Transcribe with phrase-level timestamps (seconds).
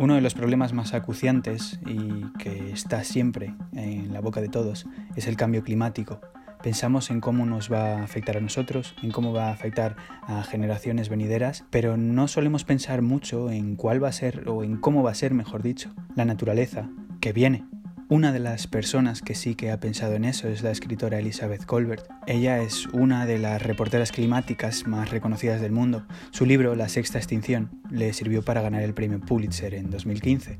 [0.00, 4.86] Uno de los problemas más acuciantes y que está siempre en la boca de todos
[5.14, 6.22] es el cambio climático.
[6.62, 10.42] Pensamos en cómo nos va a afectar a nosotros, en cómo va a afectar a
[10.42, 15.02] generaciones venideras, pero no solemos pensar mucho en cuál va a ser o en cómo
[15.02, 16.88] va a ser, mejor dicho, la naturaleza
[17.20, 17.66] que viene.
[18.10, 21.64] Una de las personas que sí que ha pensado en eso es la escritora Elizabeth
[21.64, 22.08] Colbert.
[22.26, 26.04] Ella es una de las reporteras climáticas más reconocidas del mundo.
[26.32, 30.58] Su libro, La Sexta Extinción, le sirvió para ganar el premio Pulitzer en 2015.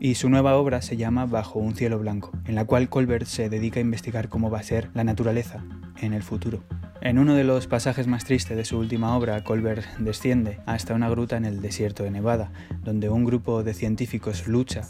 [0.00, 3.50] Y su nueva obra se llama Bajo un cielo blanco, en la cual Colbert se
[3.50, 5.62] dedica a investigar cómo va a ser la naturaleza
[6.00, 6.64] en el futuro.
[7.06, 11.08] En uno de los pasajes más tristes de su última obra, Colbert desciende hasta una
[11.08, 12.50] gruta en el desierto de Nevada,
[12.82, 14.82] donde un grupo de científicos lucha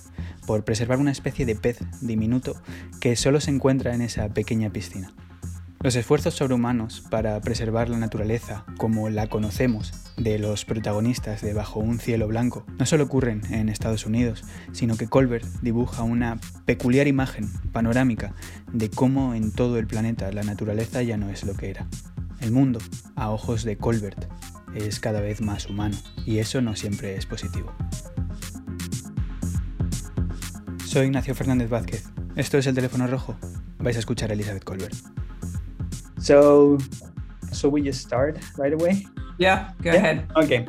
[0.46, 2.54] por preservar una especie de pez diminuto
[3.02, 5.12] que solo se encuentra en esa pequeña piscina.
[5.86, 11.78] Los esfuerzos sobrehumanos para preservar la naturaleza como la conocemos de los protagonistas de Bajo
[11.78, 17.06] un cielo blanco no solo ocurren en Estados Unidos, sino que Colbert dibuja una peculiar
[17.06, 18.34] imagen panorámica
[18.72, 21.86] de cómo en todo el planeta la naturaleza ya no es lo que era.
[22.40, 22.80] El mundo,
[23.14, 24.26] a ojos de Colbert,
[24.74, 27.72] es cada vez más humano y eso no siempre es positivo.
[30.84, 32.08] Soy Ignacio Fernández Vázquez.
[32.34, 33.36] Esto es el teléfono rojo.
[33.78, 34.96] Vais a escuchar a Elizabeth Colbert.
[36.26, 36.78] So,
[37.52, 39.06] so we just start right away.
[39.38, 39.96] Yeah, go yeah?
[39.96, 40.28] ahead.
[40.34, 40.66] Okay.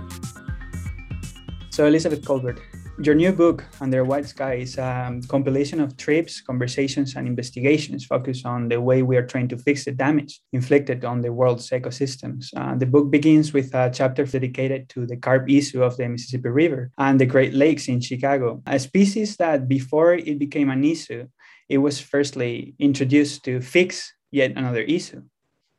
[1.72, 2.60] So Elizabeth Kolbert,
[3.02, 8.46] your new book, Under White Sky, is a compilation of trips, conversations, and investigations focused
[8.46, 12.50] on the way we are trying to fix the damage inflicted on the world's ecosystems.
[12.56, 16.50] Uh, the book begins with a chapter dedicated to the carp issue of the Mississippi
[16.50, 21.28] River and the Great Lakes in Chicago, a species that before it became an issue,
[21.68, 25.24] it was firstly introduced to fix yet another issue.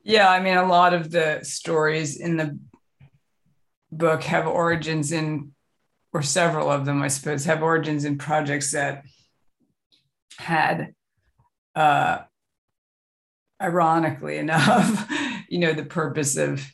[0.08, 2.58] Yeah, I mean, a lot of the stories in the
[3.92, 5.52] book have origins in
[6.14, 9.02] or several of them, I suppose, have origins in projects that
[10.38, 10.94] had,
[11.74, 12.20] uh,
[13.60, 15.10] ironically enough,
[15.48, 16.64] you know, the purpose of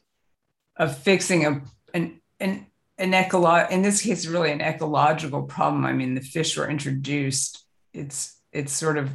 [0.77, 1.63] of fixing a
[1.95, 2.67] an an
[2.99, 5.85] an ecolo- in this case really an ecological problem.
[5.85, 7.65] I mean, the fish were introduced.
[7.93, 9.11] It's it's sort of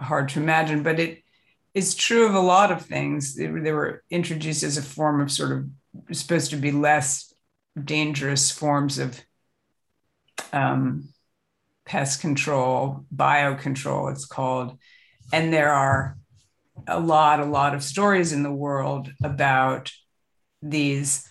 [0.00, 1.23] hard to imagine, but it
[1.74, 3.34] is true of a lot of things.
[3.34, 7.34] They, they were introduced as a form of sort of supposed to be less
[7.82, 9.20] dangerous forms of
[10.52, 11.08] um,
[11.84, 14.78] pest control, biocontrol, it's called.
[15.32, 16.16] And there are
[16.86, 19.90] a lot, a lot of stories in the world about
[20.62, 21.28] these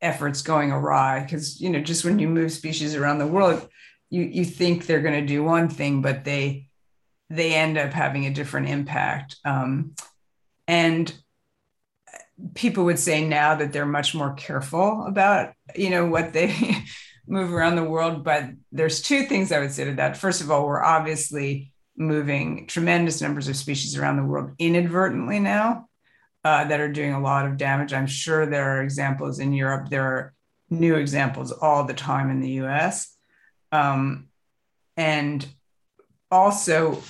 [0.00, 1.20] efforts going awry.
[1.20, 3.68] Because, you know, just when you move species around the world,
[4.10, 6.68] you, you think they're going to do one thing, but they
[7.32, 9.36] they end up having a different impact.
[9.44, 9.94] Um,
[10.68, 11.12] and
[12.54, 16.76] people would say now that they're much more careful about you know what they
[17.26, 20.16] move around the world but there's two things i would say to that.
[20.16, 25.88] First of all we're obviously moving tremendous numbers of species around the world inadvertently now
[26.44, 27.92] uh, that are doing a lot of damage.
[27.92, 29.88] I'm sure there are examples in europe.
[29.88, 30.34] There are
[30.68, 33.14] new examples all the time in the us
[33.70, 34.28] um,
[34.96, 35.46] and
[36.30, 37.02] also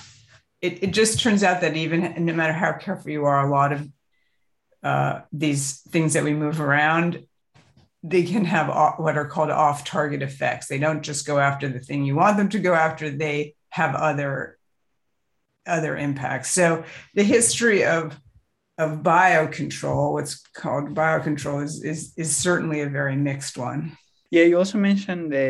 [0.63, 3.73] it, it just turns out that even no matter how careful you are a lot
[3.73, 3.89] of
[4.81, 7.27] uh, these things that we move around,
[8.01, 10.67] they can have what are called off target effects.
[10.67, 13.93] They don't just go after the thing you want them to go after, they have
[13.93, 14.57] other
[15.65, 16.51] other impacts.
[16.51, 18.17] So the history of
[18.77, 23.97] of biocontrol, what's called biocontrol, is is, is certainly a very mixed one.
[24.33, 25.49] Yeah, you also mentioned the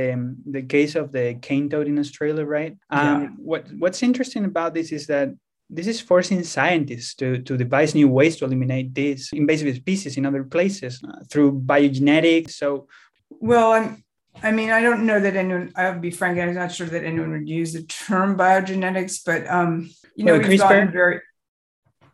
[0.55, 2.73] the case of the cane toad in Australia, right?
[2.89, 3.29] Um, yeah.
[3.38, 5.29] What What's interesting about this is that
[5.69, 10.25] this is forcing scientists to, to devise new ways to eliminate these invasive species in
[10.25, 12.51] other places uh, through biogenetics.
[12.51, 12.88] So,
[13.29, 14.03] well, I'm,
[14.43, 17.31] I mean, I don't know that anyone, I'll be frank, I'm not sure that anyone
[17.31, 20.69] would use the term biogenetics, but, um, you know, well, we've CRISPR?
[20.69, 21.22] gotten very,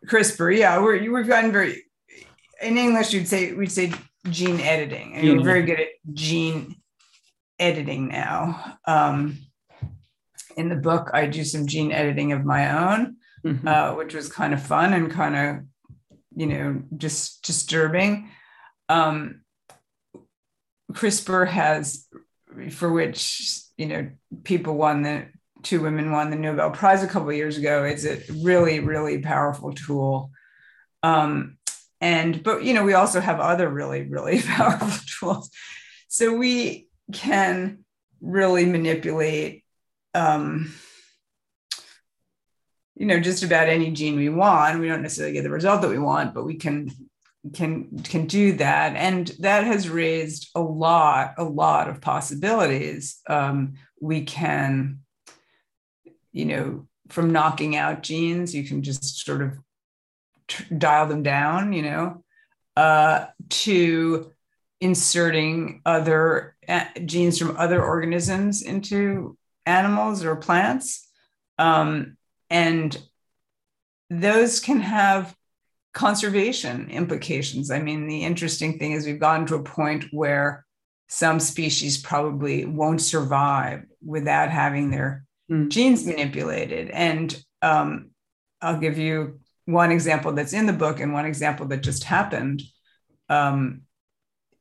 [0.05, 1.83] CRISPR, yeah, we're, we've gotten very,
[2.61, 3.91] in English, you'd say, we'd say
[4.31, 5.13] gene editing.
[5.15, 6.75] and we're very good at gene
[7.57, 8.77] editing now.
[8.85, 9.37] Um,
[10.57, 13.67] in the book, I do some gene editing of my own mm-hmm.
[13.67, 15.65] uh, which was kind of fun and kind of,
[16.35, 18.29] you know, just disturbing.
[18.87, 19.41] Um,
[20.91, 22.07] CRISPR has,
[22.71, 24.09] for which, you know,
[24.43, 25.27] people won the,
[25.61, 27.83] two women won the Nobel Prize a couple years ago.
[27.83, 30.31] It's a really, really powerful tool.
[31.03, 31.57] Um,
[32.01, 35.51] and, but, you know, we also have other really, really powerful tools.
[36.07, 37.83] So we can
[38.21, 39.63] really manipulate
[40.13, 40.73] um,
[42.95, 44.79] you know just about any gene we want.
[44.79, 46.91] We don't necessarily get the result that we want but we can
[47.53, 48.95] can can do that.
[48.95, 53.19] And that has raised a lot a lot of possibilities.
[53.27, 54.99] Um, we can
[56.31, 59.57] you know from knocking out genes you can just sort of
[60.49, 62.23] t- dial them down you know
[62.75, 64.31] uh, to
[64.81, 66.55] inserting other
[67.05, 71.09] genes from other organisms into animals or plants
[71.57, 72.17] um,
[72.49, 72.97] and
[74.09, 75.35] those can have
[75.93, 77.71] conservation implications.
[77.71, 80.65] I mean, the interesting thing is we've gotten to a point where
[81.07, 85.69] some species probably won't survive without having their mm.
[85.69, 86.89] genes manipulated.
[86.91, 88.11] And um,
[88.61, 89.39] I'll give you
[89.69, 92.63] one example that's in the book and one example that just happened.
[93.29, 93.81] Um,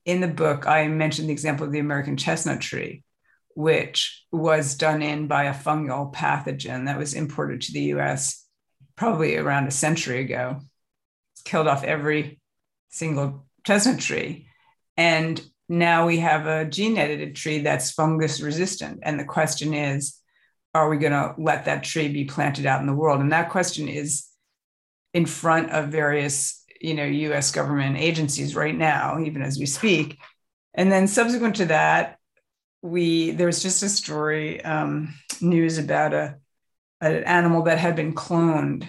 [0.05, 3.05] in the book, I mentioned the example of the American chestnut tree,
[3.55, 8.45] which was done in by a fungal pathogen that was imported to the US
[8.97, 10.61] probably around a century ago
[11.45, 12.41] killed off every
[12.91, 14.49] single chestnut tree.
[14.97, 19.01] And now we have a gene edited tree that's fungus resistant.
[19.03, 20.19] And the question is,
[20.75, 23.21] are we going to let that tree be planted out in the world?
[23.21, 24.28] And that question is
[25.15, 30.19] in front of various, you know, US government agencies right now, even as we speak.
[30.75, 32.19] And then subsequent to that,
[32.83, 36.37] we there was just a story um, news about a
[37.01, 38.87] an animal that had been cloned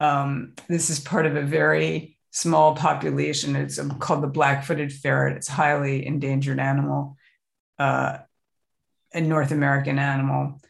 [0.00, 3.56] um, this is part of a very small population.
[3.56, 5.36] It's called the black-footed ferret.
[5.36, 7.16] It's a highly endangered animal,
[7.78, 8.18] uh,
[9.12, 10.60] a North American animal.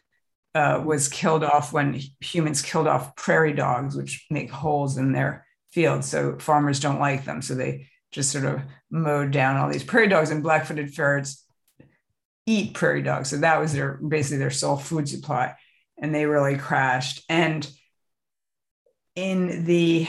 [0.58, 5.46] Uh, was killed off when humans killed off prairie dogs, which make holes in their
[5.70, 6.08] fields.
[6.08, 7.42] So farmers don't like them.
[7.42, 11.46] So they just sort of mowed down all these prairie dogs, and black-footed ferrets
[12.44, 13.30] eat prairie dogs.
[13.30, 15.54] So that was their basically their sole food supply,
[15.96, 17.22] and they really crashed.
[17.28, 17.70] And
[19.14, 20.08] in the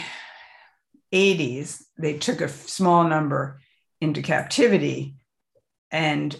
[1.13, 3.60] 80s, they took a small number
[4.01, 5.13] into captivity,
[5.92, 6.36] and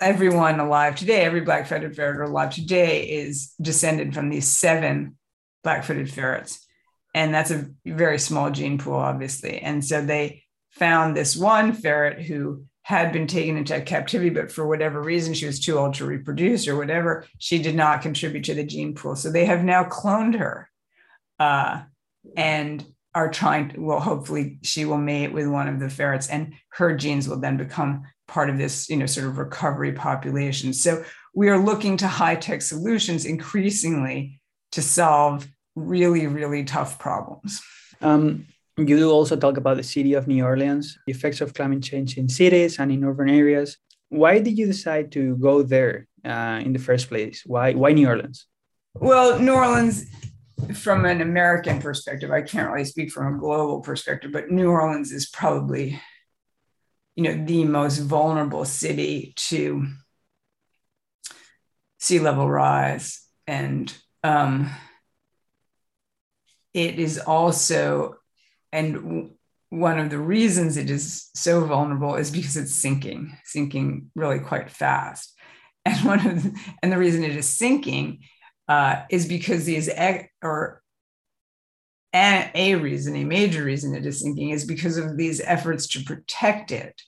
[0.00, 5.16] everyone alive today, every black-footed ferret alive today, is descended from these seven
[5.64, 6.66] black-footed ferrets,
[7.14, 9.58] and that's a very small gene pool, obviously.
[9.58, 14.66] And so they found this one ferret who had been taken into captivity, but for
[14.66, 18.54] whatever reason, she was too old to reproduce or whatever, she did not contribute to
[18.54, 19.14] the gene pool.
[19.14, 20.70] So they have now cloned her.
[21.38, 21.82] Uh,
[22.36, 22.84] and
[23.14, 26.94] are trying to, well, hopefully she will mate with one of the ferrets and her
[26.96, 30.72] genes will then become part of this, you know, sort of recovery population.
[30.72, 31.02] So
[31.34, 34.40] we are looking to high tech solutions increasingly
[34.72, 37.60] to solve really, really tough problems.
[38.00, 38.46] Um,
[38.76, 42.28] you also talk about the city of New Orleans, the effects of climate change in
[42.28, 43.76] cities and in urban areas.
[44.08, 47.42] Why did you decide to go there uh, in the first place?
[47.44, 48.46] Why, why New Orleans?
[48.94, 50.06] Well, New Orleans
[50.74, 55.12] from an American perspective, I can't really speak from a global perspective, but New Orleans
[55.12, 56.00] is probably,
[57.18, 59.88] you know, the most vulnerable city to
[61.98, 63.20] sea level rise.
[63.44, 63.92] And
[64.22, 64.70] um,
[66.72, 68.18] it is also,
[68.70, 69.32] and
[69.68, 74.70] one of the reasons it is so vulnerable is because it's sinking, sinking really quite
[74.70, 75.36] fast.
[75.84, 78.20] And one of the, and the reason it is sinking
[78.68, 79.90] uh, is because these
[80.40, 80.82] or
[82.14, 86.04] a, a reason, a major reason it is sinking is because of these efforts to
[86.04, 87.00] protect it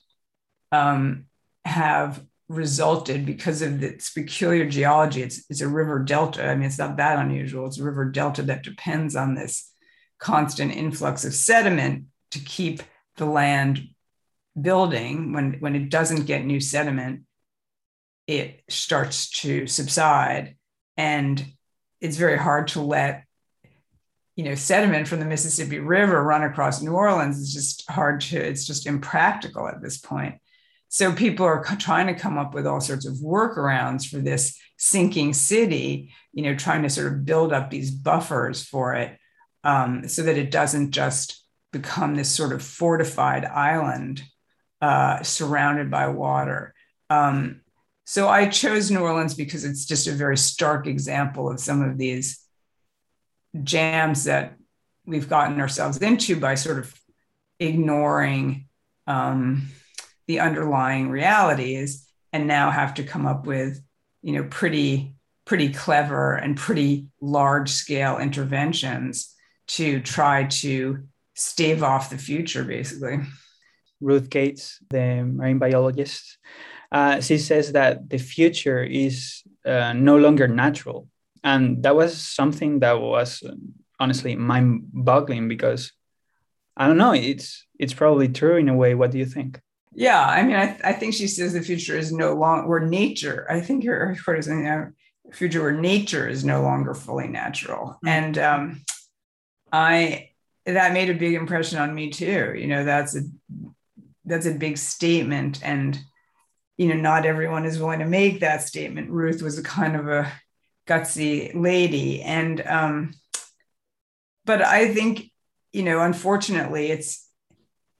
[0.71, 1.25] um,
[1.65, 5.21] have resulted because of its peculiar geology.
[5.21, 6.47] It's, it's a river delta.
[6.47, 7.65] I mean, it's not that unusual.
[7.65, 9.71] It's a river delta that depends on this
[10.19, 12.83] constant influx of sediment to keep
[13.17, 13.87] the land
[14.59, 15.33] building.
[15.33, 17.21] When, when it doesn't get new sediment,
[18.27, 20.55] it starts to subside
[20.97, 21.43] and
[21.99, 23.23] it's very hard to let
[24.41, 28.37] you know sediment from the mississippi river run across new orleans is just hard to
[28.37, 30.33] it's just impractical at this point.
[30.89, 35.33] So people are trying to come up with all sorts of workarounds for this sinking
[35.33, 39.15] city you know trying to sort of build up these buffers for it
[39.63, 44.23] um, so that it doesn't just become this sort of fortified island
[44.81, 46.73] uh, surrounded by water.
[47.11, 47.61] Um,
[48.05, 51.99] so I chose New Orleans because it's just a very stark example of some of
[51.99, 52.40] these
[53.63, 54.57] jams that
[55.05, 56.93] we've gotten ourselves into by sort of
[57.59, 58.67] ignoring
[59.07, 59.67] um,
[60.27, 63.81] the underlying realities and now have to come up with
[64.21, 65.15] you know pretty
[65.45, 69.35] pretty clever and pretty large scale interventions
[69.67, 71.03] to try to
[71.33, 73.19] stave off the future basically
[73.99, 76.37] ruth gates the marine biologist
[76.91, 81.07] uh, she says that the future is uh, no longer natural.
[81.43, 83.43] And that was something that was
[83.99, 85.91] honestly mind boggling because
[86.77, 87.13] I don't know.
[87.13, 88.95] It's it's probably true in a way.
[88.95, 89.59] What do you think?
[89.93, 92.79] Yeah, I mean, I, th- I think she says the future is no longer where
[92.79, 93.45] nature.
[93.49, 94.93] I think her, quote is the
[95.33, 98.07] future where nature is no longer fully natural, mm-hmm.
[98.07, 98.81] and um,
[99.71, 100.29] I
[100.65, 102.53] that made a big impression on me too.
[102.55, 103.21] You know, that's a
[104.23, 105.99] that's a big statement, and
[106.77, 109.11] you know, not everyone is willing to make that statement.
[109.11, 110.31] Ruth was a kind of a
[110.87, 113.13] gutsy lady, and um,
[114.45, 115.31] but I think
[115.71, 117.27] you know, unfortunately, it's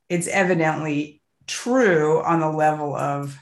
[0.09, 3.37] it's evidently true on the level of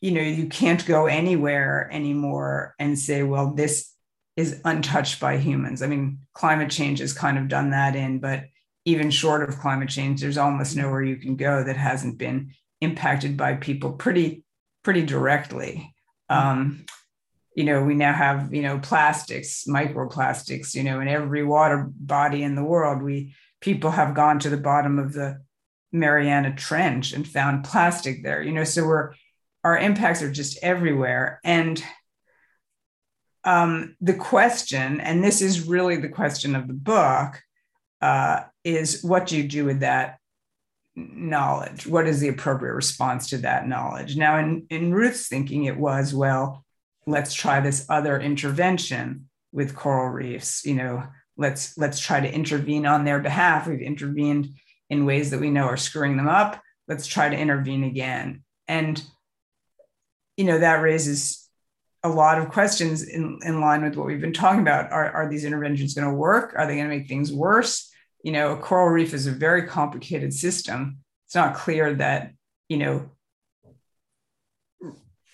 [0.00, 3.92] you know you can't go anywhere anymore and say well this
[4.36, 5.82] is untouched by humans.
[5.82, 8.44] I mean climate change has kind of done that in but
[8.84, 13.36] even short of climate change there's almost nowhere you can go that hasn't been impacted
[13.36, 14.44] by people pretty
[14.82, 15.94] pretty directly.
[16.28, 16.86] Um,
[17.60, 22.42] you know we now have you know plastics microplastics you know in every water body
[22.42, 23.02] in the world.
[23.02, 25.42] We people have gone to the bottom of the
[25.92, 29.12] mariana trench and found plastic there you know so we're
[29.64, 31.40] our impacts are just everywhere.
[31.44, 31.82] And
[33.44, 37.40] um, the question and this is really the question of the book
[38.00, 40.18] uh, is what do you do with that
[40.94, 41.86] knowledge?
[41.86, 44.16] What is the appropriate response to that knowledge?
[44.16, 46.64] Now in, in ruth's thinking it was well
[47.10, 51.02] let's try this other intervention with coral reefs you know
[51.40, 53.66] let's let's try to intervene on their behalf.
[53.66, 54.50] We've intervened
[54.90, 56.62] in ways that we know are screwing them up.
[56.86, 58.44] Let's try to intervene again.
[58.68, 59.02] And
[60.36, 61.48] you know that raises
[62.02, 64.90] a lot of questions in, in line with what we've been talking about.
[64.92, 66.54] Are, are these interventions going to work?
[66.56, 67.90] Are they going to make things worse?
[68.22, 70.98] You know a coral reef is a very complicated system.
[71.26, 72.32] It's not clear that
[72.68, 73.10] you know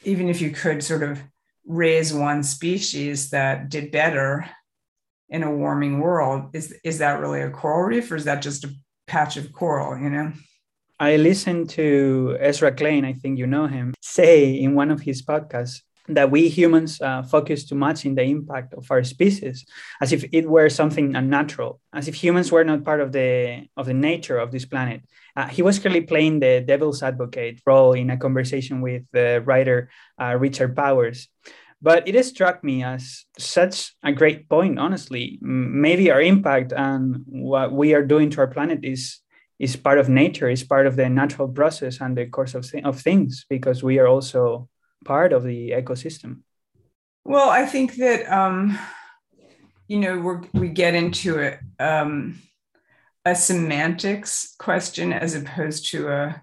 [0.05, 1.21] even if you could sort of
[1.67, 4.49] raise one species that did better
[5.29, 8.65] in a warming world is is that really a coral reef or is that just
[8.65, 8.71] a
[9.07, 10.33] patch of coral you know?
[10.99, 15.23] I listened to ezra klein i think you know him say in one of his
[15.23, 19.67] podcasts that we humans uh, focus too much in the impact of our species
[20.01, 23.87] as if it were something unnatural as if humans were not part of the of
[23.87, 25.03] the nature of this planet
[25.37, 29.91] uh, he was clearly playing the devil's advocate role in a conversation with the writer
[30.21, 31.29] uh, richard powers
[31.83, 37.73] but it struck me as such a great point honestly maybe our impact and what
[37.73, 39.21] we are doing to our planet is
[39.59, 42.85] is part of nature is part of the natural process and the course of, th-
[42.85, 44.69] of things because we are also
[45.05, 46.41] part of the ecosystem?
[47.25, 48.79] Well, I think that um,
[49.89, 51.61] you know we we get into it.
[51.81, 52.41] um,
[53.27, 56.41] a semantics question as opposed to a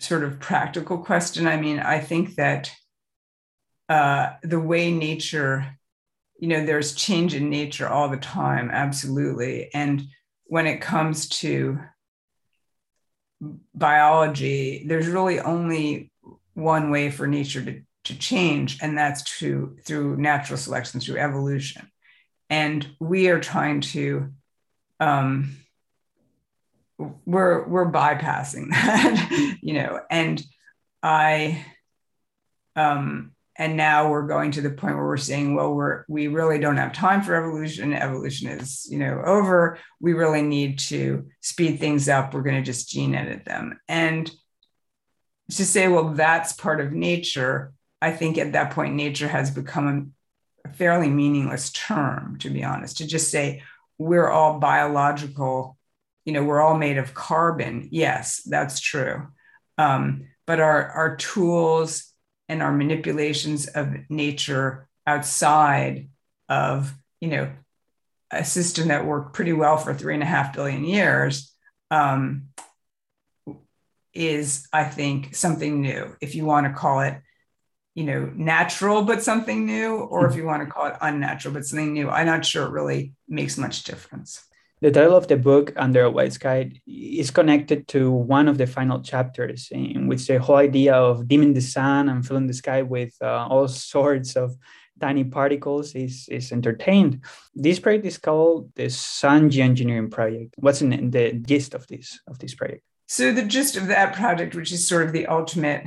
[0.00, 1.46] sort of practical question.
[1.46, 2.72] I mean, I think that
[3.90, 5.76] uh, the way nature,
[6.38, 10.02] you know, there's change in nature all the time, absolutely, and
[10.44, 11.78] when it comes to
[13.74, 16.10] biology, there's really only
[16.54, 21.90] one way for nature to, to change, and that's to through natural selection, through evolution.
[22.48, 24.32] And we are trying to
[24.98, 25.56] um,
[26.98, 30.42] we're we're bypassing that, you know, and
[31.02, 31.64] I
[32.76, 36.58] um and now we're going to the point where we're saying well we're we really
[36.58, 37.92] don't have time for evolution.
[37.92, 39.78] Evolution is you know over.
[40.00, 42.34] We really need to speed things up.
[42.34, 43.80] We're going to just gene edit them.
[43.88, 44.30] And
[45.50, 50.12] to say, well, that's part of nature, I think at that point, nature has become
[50.64, 53.62] a fairly meaningless term, to be honest, to just say,
[53.98, 55.76] we're all biological,
[56.24, 57.88] you know, we're all made of carbon.
[57.90, 59.28] Yes, that's true.
[59.78, 62.12] Um, but our, our tools
[62.48, 66.08] and our manipulations of nature outside
[66.48, 67.50] of, you know,
[68.30, 71.52] a system that worked pretty well for three and a half billion years
[71.90, 72.48] um,
[74.12, 76.16] is, I think, something new.
[76.20, 77.20] If you want to call it,
[77.94, 80.38] you know, natural but something new, or if hmm.
[80.38, 83.56] you want to call it unnatural but something new, I'm not sure it really makes
[83.56, 84.44] much difference.
[84.84, 88.66] The title of the book, Under a White Sky, is connected to one of the
[88.66, 92.82] final chapters, in which the whole idea of dimming the sun and filling the sky
[92.82, 94.54] with uh, all sorts of
[95.00, 97.24] tiny particles is, is entertained.
[97.54, 100.54] This project is called the Sun Geoengineering Project.
[100.58, 102.82] What's in the gist of this of this project?
[103.06, 105.84] So, the gist of that project, which is sort of the ultimate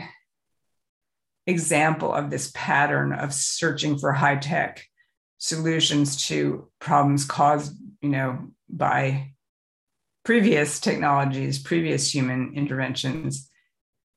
[1.45, 4.87] example of this pattern of searching for high tech
[5.37, 9.33] solutions to problems caused, you know, by
[10.23, 13.49] previous technologies, previous human interventions.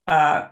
[0.07, 0.49] Uh,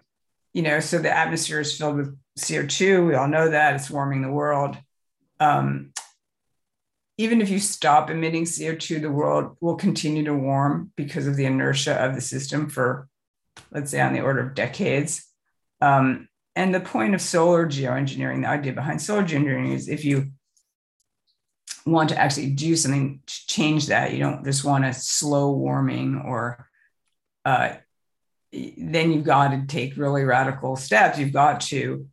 [0.52, 3.06] you know, so the atmosphere is filled with CO2.
[3.06, 4.76] We all know that it's warming the world.
[5.40, 5.92] Um,
[7.16, 11.46] even if you stop emitting CO2, the world will continue to warm because of the
[11.46, 13.08] inertia of the system for,
[13.72, 15.26] let's say, on the order of decades.
[15.80, 20.30] Um, and the point of solar geoengineering, the idea behind solar geoengineering is if you
[21.90, 26.22] want to actually do something to change that, you don't just want a slow warming
[26.24, 26.68] or
[27.44, 27.74] uh,
[28.52, 31.18] then you've got to take really radical steps.
[31.18, 32.06] You've got to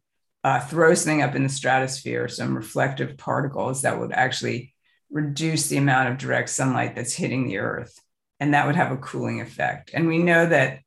[0.43, 4.73] uh, throw something up in the stratosphere, some reflective particles that would actually
[5.09, 7.99] reduce the amount of direct sunlight that's hitting the earth.
[8.39, 9.91] And that would have a cooling effect.
[9.93, 10.79] And we know that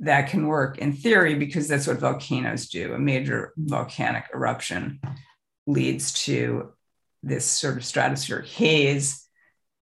[0.00, 2.92] that can work in theory because that's what volcanoes do.
[2.92, 5.00] A major volcanic eruption
[5.66, 6.72] leads to
[7.28, 9.26] this sort of stratospheric haze,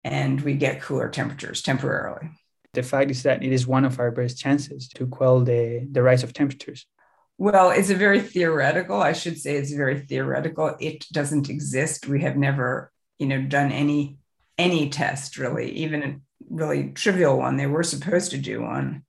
[0.03, 2.31] and we get cooler temperatures temporarily.
[2.73, 6.03] The fact is that it is one of our best chances to quell the, the
[6.03, 6.87] rise of temperatures.
[7.39, 10.77] Well, it's a very theoretical, I should say it's very theoretical.
[10.81, 12.07] It doesn't exist.
[12.07, 14.19] We have never, you know, done any
[14.57, 16.17] any test really, even a
[16.49, 17.57] really trivial one.
[17.57, 19.05] They were supposed to do one.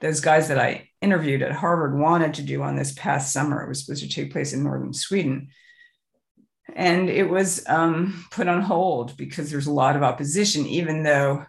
[0.00, 3.62] Those guys that I interviewed at Harvard wanted to do one this past summer.
[3.62, 5.48] It was supposed to take place in northern Sweden.
[6.74, 11.46] And it was um, put on hold because there's a lot of opposition, even though,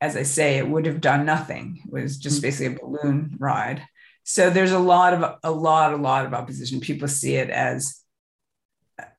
[0.00, 1.82] as I say, it would have done nothing.
[1.86, 2.42] It was just mm.
[2.42, 3.82] basically a balloon ride
[4.24, 8.02] so there's a lot of a lot a lot of opposition people see it as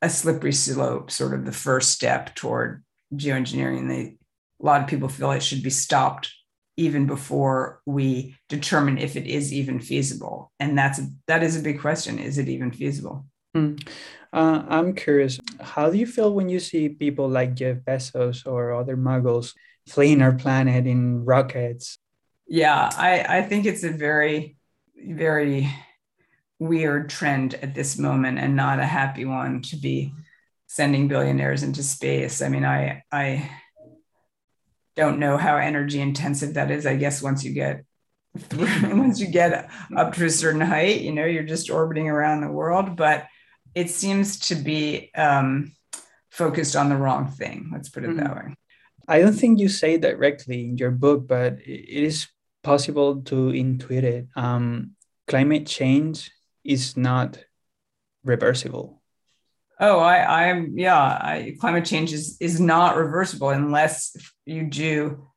[0.01, 2.83] a slippery slope sort of the first step toward
[3.13, 4.17] geoengineering they
[4.61, 6.33] a lot of people feel it should be stopped
[6.77, 11.79] even before we determine if it is even feasible and that's that is a big
[11.79, 13.87] question is it even feasible mm.
[14.35, 18.73] Uh, i'm curious how do you feel when you see people like jeff bezos or
[18.73, 19.53] other muggles
[19.87, 21.97] fleeing our planet in rockets
[22.47, 24.55] yeah i i think it's a very
[24.95, 25.69] very
[26.59, 30.13] weird trend at this moment and not a happy one to be
[30.67, 32.41] sending billionaires into space.
[32.41, 33.49] I mean, I I
[34.95, 36.85] don't know how energy intensive that is.
[36.85, 37.83] I guess once you get
[38.55, 42.51] once you get up to a certain height, you know, you're just orbiting around the
[42.51, 42.95] world.
[42.95, 43.25] But
[43.75, 45.73] it seems to be um,
[46.31, 47.69] focused on the wrong thing.
[47.71, 48.19] Let's put it mm-hmm.
[48.19, 48.55] that way.
[49.07, 52.27] I don't think you say directly in your book, but it is
[52.63, 54.27] possible to intuit it.
[54.35, 54.91] Um,
[55.27, 56.31] climate change
[56.63, 57.37] is not
[58.23, 59.01] reversible.
[59.79, 60.97] Oh, I, I'm yeah.
[60.97, 65.27] I, climate change is is not reversible unless you do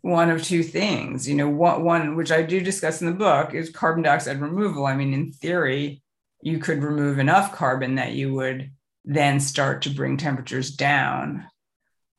[0.00, 1.28] one of two things.
[1.28, 4.86] You know, one, one which I do discuss in the book is carbon dioxide removal.
[4.86, 6.01] I mean, in theory,
[6.42, 8.70] you could remove enough carbon that you would
[9.04, 11.46] then start to bring temperatures down.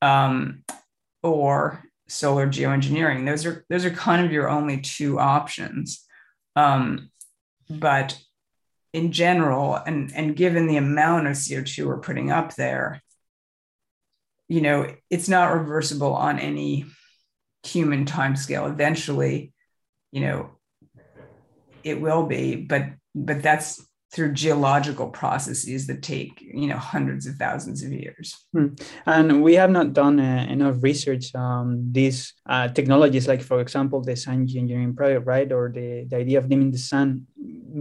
[0.01, 0.63] Um,
[1.21, 3.25] or solar geoengineering.
[3.25, 6.05] Those are those are kind of your only two options.
[6.55, 7.09] Um,
[7.69, 8.19] but
[8.91, 13.01] in general, and and given the amount of CO2 we're putting up there,
[14.47, 16.86] you know, it's not reversible on any
[17.63, 18.69] human timescale.
[18.69, 19.53] Eventually,
[20.12, 20.51] you know,
[21.83, 27.36] it will be, but but that's through geological processes that take you know hundreds of
[27.36, 28.45] thousands of years.
[28.54, 28.67] Hmm.
[29.06, 34.02] and we have not done uh, enough research on these uh, technologies like for example
[34.02, 35.52] the sun engineering project right?
[35.52, 37.28] Or the, the idea of dimming the sun.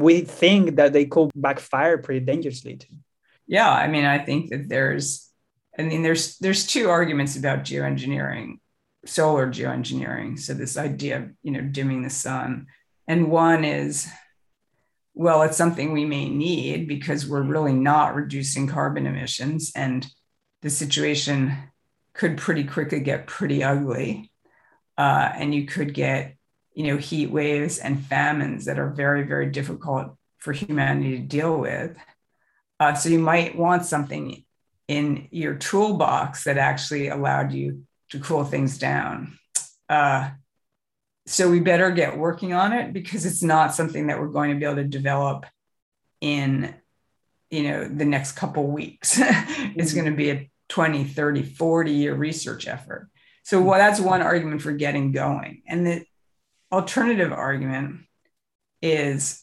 [0.05, 2.97] We think that they could backfire pretty dangerously too.
[3.47, 5.29] Yeah i mean i think that there's
[5.79, 8.59] i mean there's there's two arguments about geoengineering
[9.05, 10.38] solar geoengineering.
[10.38, 12.66] So this idea of you know dimming the sun.
[13.09, 14.09] And one is
[15.14, 19.72] well, it's something we may need because we're really not reducing carbon emissions.
[19.77, 20.07] And
[20.62, 21.57] the situation
[22.14, 24.31] could pretty quickly get pretty ugly.
[24.96, 26.37] Uh, and you could get,
[26.75, 31.57] you know, heat waves and famines that are very, very difficult for humanity to deal
[31.59, 31.96] with.
[32.81, 34.44] Uh, so you might want something
[34.88, 39.38] in your toolbox that actually allowed you to cool things down.
[39.88, 40.31] Uh,
[41.27, 44.59] so we better get working on it because it's not something that we're going to
[44.59, 45.47] be able to develop
[46.21, 46.75] in
[47.51, 49.19] you know the next couple weeks.
[49.75, 50.01] It's mm-hmm.
[50.01, 53.09] going to be a 20 30 40 year research effort.
[53.45, 55.63] So well, that's one argument for getting going.
[55.67, 56.05] And the
[56.73, 58.01] alternative argument
[58.81, 59.43] is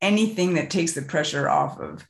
[0.00, 2.06] anything that takes the pressure off of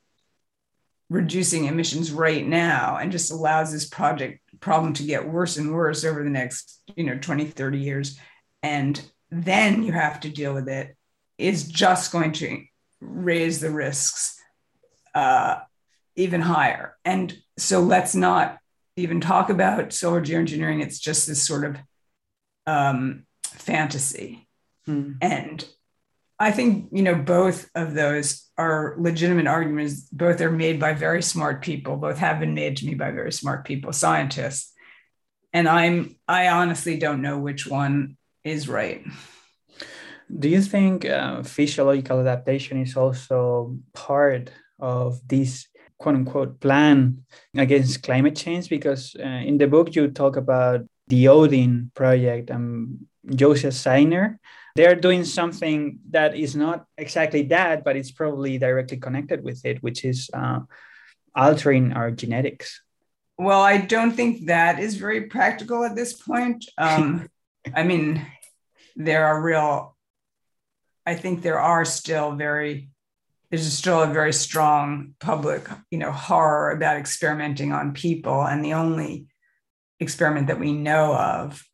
[1.09, 6.05] reducing emissions right now and just allows this project problem to get worse and worse
[6.05, 8.19] over the next you know 20 30 years
[8.67, 9.01] and
[9.31, 10.97] then you have to deal with it
[11.39, 12.65] is just going to
[13.01, 14.41] raise the risks
[15.15, 15.61] uh,
[16.17, 16.97] even higher.
[17.05, 18.59] And so let's not
[18.97, 20.83] even talk about solar geoengineering.
[20.83, 21.77] It's just this sort of
[22.67, 24.49] um, fantasy.
[24.85, 25.13] Hmm.
[25.21, 25.65] And
[26.41, 30.09] I think you know both of those are legitimate arguments.
[30.11, 31.97] Both are made by very smart people.
[31.97, 34.73] Both have been made to me by very smart people, scientists.
[35.53, 38.16] And I'm I honestly don't know which one
[38.47, 39.05] is right.
[40.29, 47.25] Do you think uh, physiological adaptation is also part of this quote unquote plan
[47.57, 48.69] against climate change?
[48.69, 54.39] Because uh, in the book you talk about the Odin project and Joseph Zayner
[54.77, 59.83] they're doing something that is not exactly that, but it's probably directly connected with it,
[59.83, 60.61] which is uh,
[61.35, 62.83] altering our genetics.
[63.39, 66.67] Well, I don't think that is very practical at this point.
[66.77, 67.29] Um,
[67.75, 68.27] I mean,
[68.95, 69.97] there are real,
[71.05, 72.91] I think there are still very,
[73.51, 78.43] there's still a very strong public, you know, horror about experimenting on people.
[78.43, 79.27] And the only
[80.01, 81.65] experiment that we know of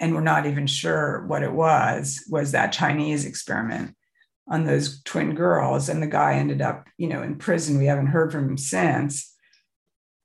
[0.00, 3.94] and we're not even sure what it was, was that Chinese experiment
[4.48, 5.90] on those twin girls.
[5.90, 7.78] And the guy ended up, you know, in prison.
[7.78, 9.32] We haven't heard from him since.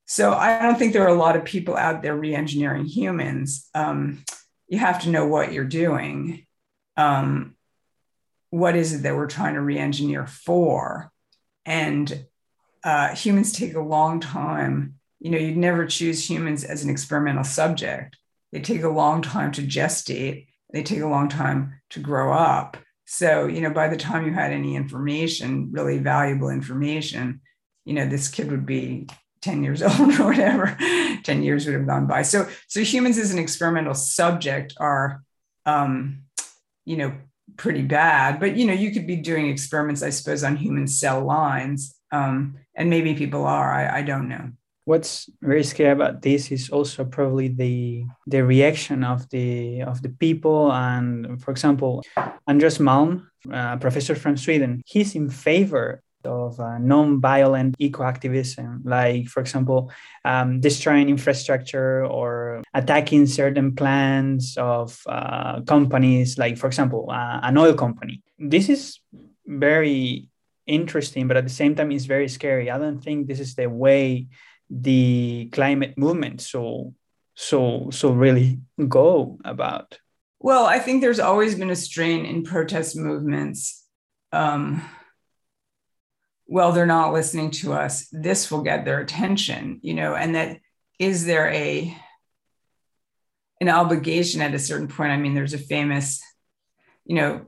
[0.05, 3.69] So I don't think there are a lot of people out there re-engineering humans.
[3.75, 4.23] Um,
[4.75, 6.45] you have to know what you're doing.
[6.97, 7.55] Um,
[8.49, 11.11] what is it that we're trying to re-engineer for?
[11.65, 12.25] And
[12.83, 14.95] uh, humans take a long time.
[15.19, 18.17] You know, you'd never choose humans as an experimental subject
[18.55, 22.77] they take a long time to gestate, they take a long time to grow up.
[23.03, 27.41] So, you know, by the time you had any information, really valuable information,
[27.83, 29.09] you know, this kid would be
[29.45, 30.75] 10 years old or whatever
[31.23, 32.23] 10 years would have gone by.
[32.23, 35.23] So so humans as an experimental subject are
[35.65, 36.23] um
[36.83, 37.13] you know
[37.57, 41.23] pretty bad but you know you could be doing experiments i suppose on human cell
[41.23, 44.49] lines um and maybe people are i, I don't know.
[44.85, 50.13] What's very scary about this is also probably the the reaction of the of the
[50.25, 52.03] people and for example
[52.47, 59.39] andreas malm a professor from sweden he's in favor of uh, non-violent eco-activism like for
[59.39, 59.91] example
[60.23, 67.57] um, destroying infrastructure or attacking certain plans of uh, companies like for example uh, an
[67.57, 68.21] oil company.
[68.37, 68.99] This is
[69.45, 70.29] very
[70.67, 72.69] interesting but at the same time it's very scary.
[72.69, 74.27] I don't think this is the way
[74.69, 76.93] the climate movement so
[77.35, 79.99] so so really go about.
[80.39, 83.85] Well i think there's always been a strain in protest movements
[84.35, 84.81] um,
[86.47, 90.57] well they're not listening to us this will get their attention you know and that
[90.99, 91.95] is there a
[93.61, 96.21] an obligation at a certain point i mean there's a famous
[97.05, 97.45] you know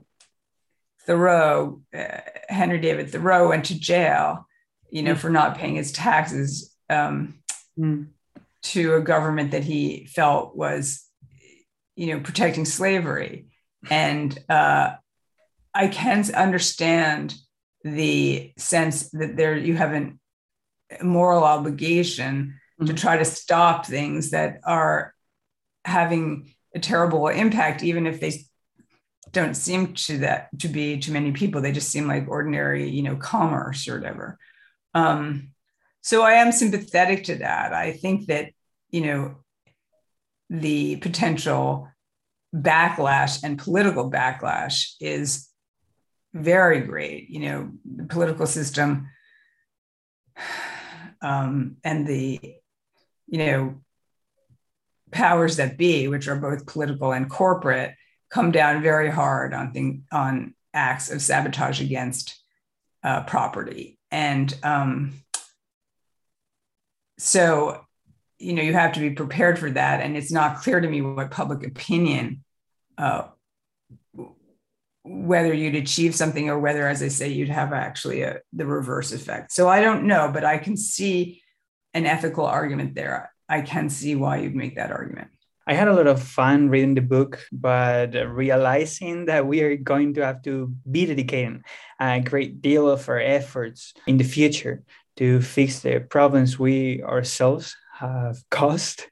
[1.06, 4.48] thoreau uh, henry david thoreau went to jail
[4.90, 5.20] you know mm-hmm.
[5.20, 7.40] for not paying his taxes um,
[7.78, 8.08] mm.
[8.64, 11.06] to a government that he felt was,
[11.96, 13.48] you know, protecting slavery.
[13.90, 14.96] And uh,
[15.74, 17.36] I can understand
[17.84, 20.12] the sense that there you have a
[21.04, 22.86] moral obligation mm-hmm.
[22.86, 25.14] to try to stop things that are
[25.86, 28.44] having a terrible impact, even if they
[29.32, 31.62] don't seem to that to be to many people.
[31.62, 34.38] They just seem like ordinary, you know, commerce or whatever.
[34.94, 35.50] Um,
[36.02, 37.74] so I am sympathetic to that.
[37.74, 38.52] I think that,
[38.90, 39.36] you know,
[40.50, 41.90] the potential
[42.56, 45.50] backlash and political backlash is
[46.38, 47.30] very great.
[47.30, 49.10] You know, the political system
[51.22, 52.40] um, and the,
[53.28, 53.76] you know,
[55.12, 57.96] powers that be, which are both political and corporate,
[58.30, 62.38] come down very hard on thing, on acts of sabotage against
[63.04, 63.98] uh, property.
[64.12, 65.14] And um,
[67.18, 67.82] so
[68.40, 71.02] you know you have to be prepared for that and it's not clear to me
[71.02, 72.44] what public opinion
[72.98, 73.24] uh,
[75.10, 79.12] whether you'd achieve something or whether as i say you'd have actually a, the reverse
[79.12, 79.52] effect.
[79.52, 81.42] So i don't know but i can see
[81.94, 83.32] an ethical argument there.
[83.50, 85.30] I can see why you'd make that argument.
[85.66, 90.14] I had a lot of fun reading the book, but realizing that we are going
[90.14, 91.64] to have to be dedicating
[92.00, 94.84] a great deal of our efforts in the future
[95.18, 99.06] to fix the problems we ourselves have caused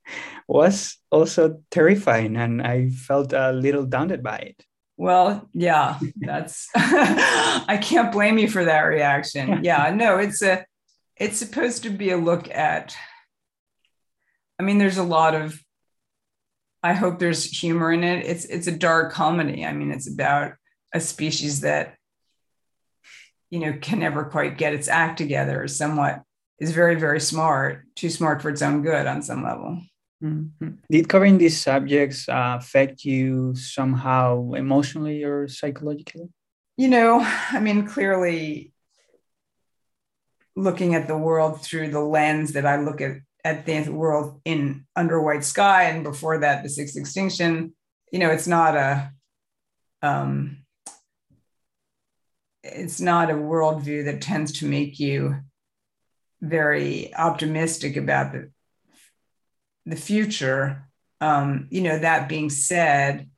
[0.48, 4.64] was also terrifying and i felt a little daunted by it
[4.98, 9.64] well yeah that's i can't blame you for that reaction.
[9.64, 10.66] Yeah no it's a
[11.18, 12.96] it's supposed to be a look at
[14.60, 15.60] i mean there's a lot of
[16.82, 18.26] i hope there's humor in it.
[18.26, 19.66] It's it's a dark comedy.
[19.66, 20.54] I mean it's about
[20.94, 21.96] a species that
[23.50, 26.22] you know can never quite get its act together somewhat
[26.60, 29.82] is very very smart too smart for its own good on some level
[30.26, 30.70] mm-hmm.
[30.90, 36.30] did covering these subjects uh, affect you somehow emotionally or psychologically
[36.78, 37.20] you know,
[37.52, 38.74] I mean, clearly
[40.56, 44.86] looking at the world through the lens that I look at at the world in
[44.96, 47.76] under white sky and before that the sixth extinction
[48.12, 49.12] you know it's not a
[50.02, 50.64] um,
[52.64, 55.36] it's not a worldview that tends to make you
[56.42, 58.50] very optimistic about the
[59.86, 60.88] the future.
[61.22, 63.30] Um, you know that being said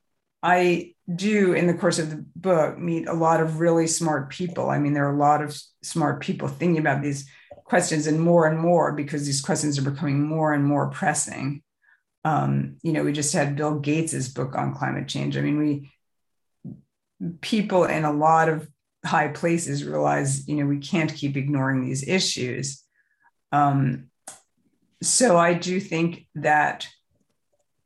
[0.44, 4.70] i do in the course of the book meet a lot of really smart people.
[4.70, 7.30] I mean there are a lot of smart people thinking about these
[7.64, 11.64] questions and more and more because these questions are becoming more and more pressing.
[12.26, 15.38] Um, you know we just had bill gates's book on climate change.
[15.38, 15.92] I mean we
[17.40, 18.68] people in a lot of
[19.06, 22.84] high places realize you know we can't keep ignoring these issues.
[23.54, 24.10] Um,
[25.02, 26.88] so i do think that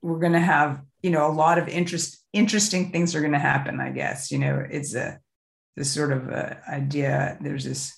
[0.01, 3.39] we're going to have you know a lot of interest interesting things are going to
[3.39, 4.31] happen i guess.
[4.31, 5.19] You know it's a
[5.75, 7.97] this sort of a idea there's this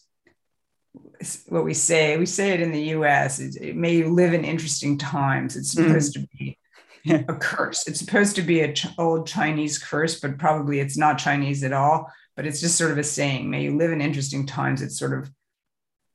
[1.48, 4.98] what we say we say it in the us it, it may live in interesting
[4.98, 5.56] times.
[5.56, 5.88] It's mm-hmm.
[5.88, 6.22] supposed mm.
[6.22, 6.58] to be
[7.28, 7.88] a curse.
[7.88, 11.74] It's supposed to be an ch- old chinese curse but probably it's not chinese at
[11.74, 12.12] all.
[12.36, 14.82] But it's just sort of a saying may you live in interesting times.
[14.82, 15.32] It's sort of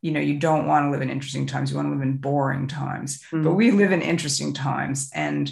[0.03, 2.17] you know you don't want to live in interesting times you want to live in
[2.17, 3.43] boring times mm.
[3.43, 5.51] but we live in interesting times and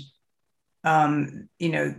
[0.84, 1.94] um, you know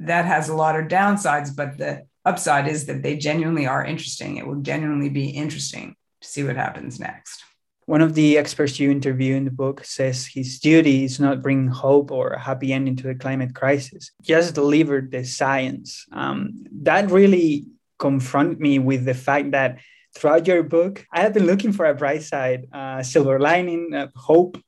[0.00, 4.36] that has a lot of downsides, but the upside is that they genuinely are interesting.
[4.36, 7.42] It will genuinely be interesting to see what happens next.
[7.86, 11.68] One of the experts you interview in the book says his duty is not bring
[11.68, 16.04] hope or a happy ending to the climate crisis, just deliver the science.
[16.12, 17.64] Um, that really
[17.98, 19.78] confront me with the fact that
[20.18, 24.08] throughout your book, I have been looking for a bright side, uh, silver lining, uh,
[24.14, 24.58] hope.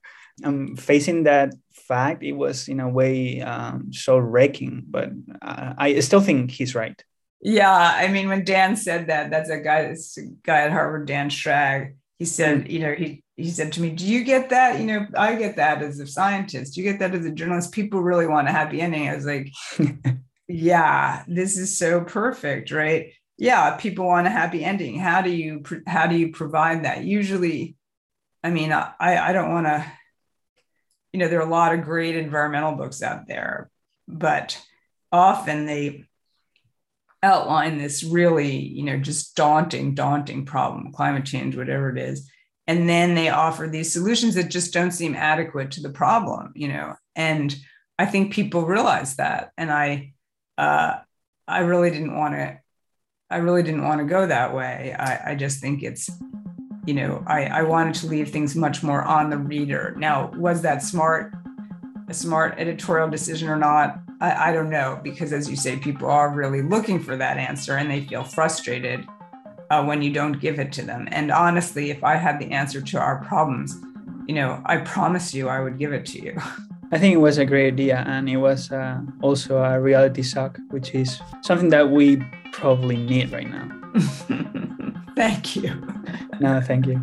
[0.43, 1.53] I'm facing that
[1.91, 4.85] fact, it was in a way um, so wrecking.
[4.87, 5.11] But
[5.43, 6.99] uh, I still think he's right.
[7.43, 9.97] Yeah, I mean, when Dan said that, that's a guy,
[10.45, 11.97] guy at Harvard, Dan Schrag.
[12.19, 12.71] He said, mm.
[12.71, 14.79] you know, he he said to me, "Do you get that?
[14.79, 16.77] You know, I get that as a scientist.
[16.77, 17.73] You get that as a journalist?
[17.73, 19.49] People really want a happy ending." I was like,
[20.49, 23.15] "Yeah, this is so perfect, right?
[23.40, 24.98] Yeah, people want a happy ending.
[24.98, 27.05] How do you how do you provide that?
[27.05, 27.74] Usually,
[28.44, 29.92] I mean, I I don't want to
[31.12, 33.70] you know, there are a lot of great environmental books out there,
[34.07, 34.61] but
[35.11, 36.05] often they
[37.22, 42.31] outline this really, you know, just daunting, daunting problem, climate change, whatever it is.
[42.66, 46.68] And then they offer these solutions that just don't seem adequate to the problem, you
[46.68, 46.94] know.
[47.16, 47.55] And
[47.98, 49.50] I think people realize that.
[49.59, 50.12] And I
[50.57, 50.98] uh
[51.48, 52.60] I really didn't want to
[53.31, 54.95] I really didn't want to go that way.
[54.99, 56.11] I, I just think it's
[56.87, 59.95] you know, I, I wanted to leave things much more on the reader.
[59.99, 61.35] Now, was that smart,
[62.09, 64.01] a smart editorial decision or not?
[64.21, 67.77] I, I don't know, because as you say, people are really looking for that answer
[67.77, 69.07] and they feel frustrated
[69.71, 71.07] uh, when you don't give it to them.
[71.12, 73.77] And honestly, if I had the answer to our problems,
[74.27, 76.40] you know, I promise you I would give it to you.
[76.92, 80.59] I think it was a great idea, and it was uh, also a reality shock,
[80.70, 82.22] which is something that we
[82.53, 83.70] probably need right now.
[85.16, 85.81] Thank you.
[86.40, 87.03] No, thank you.